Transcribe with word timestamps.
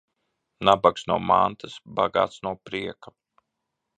Nabags 0.69 1.05
no 1.11 1.17
mantas, 1.31 1.77
bagāts 2.01 2.43
no 2.47 2.57
prieka. 2.69 3.17